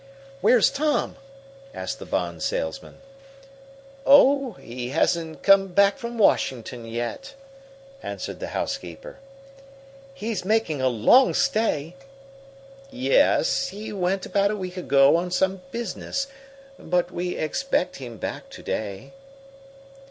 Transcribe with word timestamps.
"Where's 0.41 0.71
Tom?" 0.71 1.15
asked 1.75 1.99
the 1.99 2.07
bond 2.07 2.41
salesman. 2.41 2.97
"Oh, 4.03 4.53
he 4.53 4.89
hasn't 4.89 5.43
come 5.43 5.67
back 5.67 5.99
from 5.99 6.17
Washington 6.17 6.85
yet," 6.85 7.35
answered 8.01 8.39
the 8.39 8.47
housekeeper. 8.47 9.19
"He 10.15 10.31
is 10.31 10.43
making 10.43 10.81
a 10.81 10.87
long 10.87 11.35
stay." 11.35 11.93
"Yes, 12.89 13.67
he 13.67 13.93
went 13.93 14.25
about 14.25 14.49
a 14.49 14.57
week 14.57 14.75
ago 14.75 15.15
on 15.17 15.29
some 15.29 15.61
business. 15.69 16.25
But 16.79 17.11
we 17.11 17.35
expect 17.35 17.97
him 17.97 18.17
back 18.17 18.49
to 18.49 18.63
day." 18.63 19.11